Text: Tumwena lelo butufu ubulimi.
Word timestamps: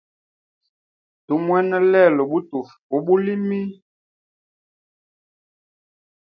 Tumwena 1.25 1.77
lelo 1.91 2.21
butufu 2.31 2.73
ubulimi. 2.97 3.59